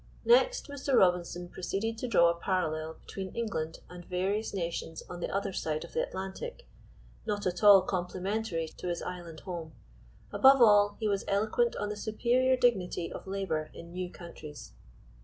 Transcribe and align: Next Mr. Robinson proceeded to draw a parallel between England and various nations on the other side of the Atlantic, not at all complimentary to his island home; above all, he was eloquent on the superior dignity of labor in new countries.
Next 0.25 0.67
Mr. 0.67 0.95
Robinson 0.97 1.47
proceeded 1.47 1.99
to 1.99 2.07
draw 2.07 2.31
a 2.31 2.39
parallel 2.39 2.95
between 2.95 3.35
England 3.35 3.81
and 3.87 4.03
various 4.03 4.51
nations 4.51 5.03
on 5.07 5.19
the 5.19 5.29
other 5.29 5.53
side 5.53 5.83
of 5.83 5.93
the 5.93 6.01
Atlantic, 6.01 6.67
not 7.27 7.45
at 7.45 7.63
all 7.63 7.83
complimentary 7.83 8.67
to 8.77 8.87
his 8.87 9.03
island 9.03 9.41
home; 9.41 9.73
above 10.33 10.59
all, 10.59 10.97
he 10.99 11.07
was 11.07 11.23
eloquent 11.27 11.75
on 11.75 11.89
the 11.89 11.95
superior 11.95 12.57
dignity 12.57 13.11
of 13.13 13.27
labor 13.27 13.69
in 13.75 13.93
new 13.93 14.09
countries. 14.11 14.73